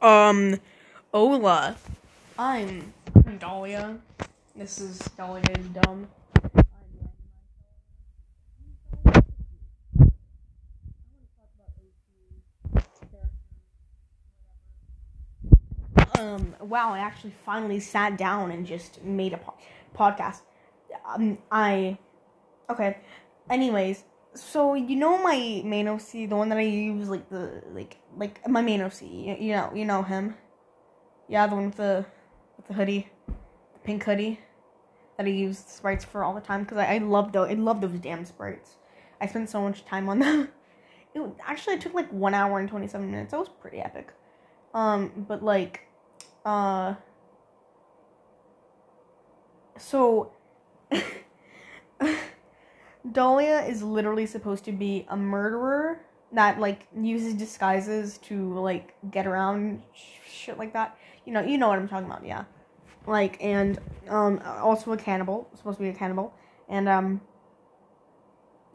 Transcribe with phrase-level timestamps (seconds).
[0.00, 0.60] Um,
[1.12, 1.76] Ola.
[2.38, 2.92] I'm
[3.40, 3.98] Dahlia.
[4.54, 6.06] This is Dahlia is dumb.
[16.16, 19.54] Um, wow, I actually finally sat down and just made a po-
[19.96, 20.42] podcast.
[21.06, 21.98] Um, I,
[22.70, 22.98] okay.
[23.50, 24.04] Anyways,
[24.38, 28.46] so you know my main OC, the one that I use, like the like like
[28.48, 29.02] my main OC.
[29.02, 30.34] You, know, you know him.
[31.28, 32.06] Yeah, the one with the
[32.56, 34.40] with the hoodie, the pink hoodie
[35.16, 37.50] that I use sprites for all the time because I, I love those.
[37.50, 38.76] I love those damn sprites.
[39.20, 40.48] I spent so much time on them.
[41.14, 43.32] It actually it took like one hour and twenty seven minutes.
[43.32, 44.12] That was pretty epic.
[44.74, 45.88] Um, but like,
[46.44, 46.94] uh,
[49.76, 50.32] so.
[53.12, 56.00] Dahlia is literally supposed to be a murderer
[56.32, 60.96] that like uses disguises to like get around sh- shit like that.
[61.24, 62.44] You know, you know what I'm talking about, yeah.
[63.06, 66.34] Like and um also a cannibal, supposed to be a cannibal,
[66.68, 67.20] and um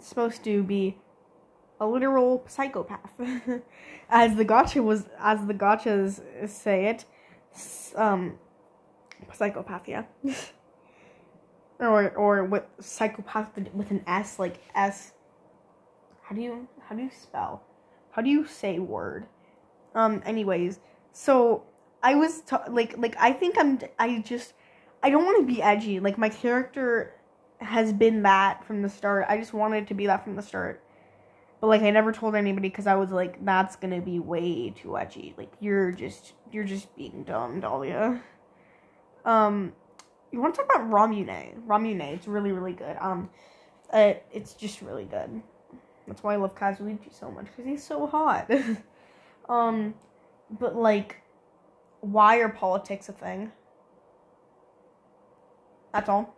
[0.00, 0.98] supposed to be
[1.80, 3.20] a literal psychopath,
[4.08, 7.04] as the gotcha was as the gotchas say it,
[7.96, 8.38] um
[9.32, 10.04] psychopath, yeah.
[11.82, 15.12] or or what psychopath with- with an S like S.
[16.22, 17.62] How do you how do you spell?
[18.12, 19.26] How do you say word?
[19.94, 20.22] Um.
[20.24, 20.80] Anyways,
[21.12, 21.64] so
[22.02, 24.54] I was ta- like like I think I'm I just
[25.02, 26.00] I don't want to be edgy.
[26.00, 27.14] Like my character
[27.58, 29.26] has been that from the start.
[29.28, 30.82] I just wanted to be that from the start.
[31.60, 34.96] But like I never told anybody because I was like that's gonna be way too
[34.98, 35.34] edgy.
[35.38, 38.22] Like you're just you're just being dumb, Dahlia.
[39.24, 39.72] Um
[40.32, 41.62] you want to talk about Ramune?
[41.66, 42.96] Ramune, it's really really good.
[43.00, 43.30] Um,
[43.92, 45.42] uh, it's just really good.
[46.06, 48.50] That's why I love Kazuichi so much because he's so hot.
[49.48, 49.94] um,
[50.50, 51.22] but like,
[52.00, 53.52] why are politics a thing?
[55.92, 56.34] That's all.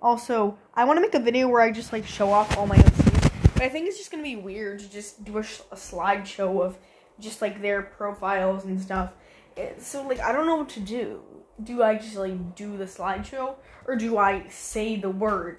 [0.00, 2.76] Also, I want to make a video where I just like show off all my
[2.76, 5.76] OCs, but I think it's just gonna be weird to just do a, sh- a
[5.76, 6.78] slideshow of
[7.20, 9.12] just like their profiles and stuff.
[9.56, 11.20] It, so like, I don't know what to do
[11.62, 15.58] do I just like do the slideshow or do I say the words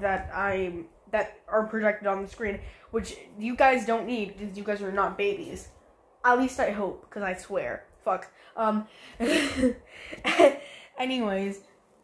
[0.00, 4.64] that I that are projected on the screen, which you guys don't need because you
[4.64, 5.68] guys are not babies.
[6.24, 7.84] At least I hope, because I swear.
[8.04, 8.30] Fuck.
[8.56, 8.86] Um.
[10.98, 11.60] anyways,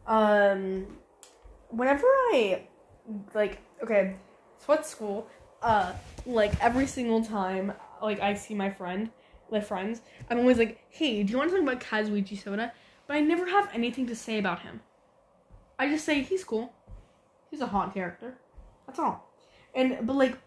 [0.07, 0.87] um,
[1.69, 2.63] whenever I
[3.35, 4.17] like, okay,
[4.65, 5.29] so at school,
[5.63, 5.93] uh,
[6.25, 9.11] like every single time, like I see my friend,
[9.51, 12.73] my friends, I'm always like, hey, do you want to talk about Kazuichi Soda?
[13.07, 14.81] But I never have anything to say about him.
[15.79, 16.73] I just say he's cool.
[17.51, 18.39] He's a hot character.
[18.87, 19.31] That's all.
[19.75, 20.39] And but like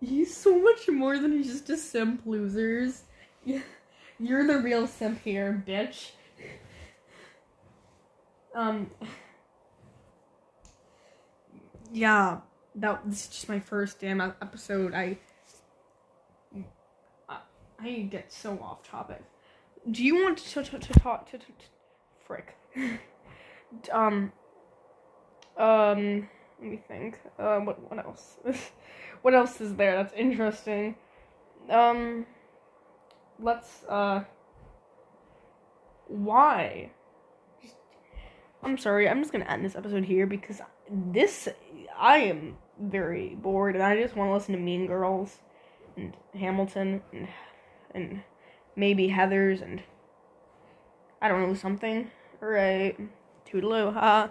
[0.00, 3.04] he's so much more than he's just a simp losers.
[4.20, 6.10] You're the real simp here, bitch.
[8.54, 8.88] Um
[11.92, 12.38] Yeah,
[12.76, 14.94] that this is just my first damn episode.
[14.94, 15.18] I
[17.28, 17.38] I,
[17.80, 19.24] I get so off topic.
[19.90, 21.64] Do you want to to, to talk to, to, to
[22.26, 22.56] frick?
[23.92, 24.32] um
[25.56, 26.28] um
[26.60, 27.18] let me think.
[27.38, 28.38] Uh what what else?
[29.22, 30.96] what else is there that's interesting?
[31.68, 32.26] Um
[33.40, 34.24] let's uh
[36.06, 36.90] why?
[38.62, 41.48] I'm sorry, I'm just gonna end this episode here because this
[41.96, 45.38] I am very bored and I just want to listen to Mean Girls
[45.96, 47.28] and Hamilton and
[47.94, 48.22] and
[48.76, 49.82] maybe Heathers and
[51.20, 52.10] I don't know something.
[52.42, 52.98] Alright,
[53.50, 54.22] toodaloo, ha.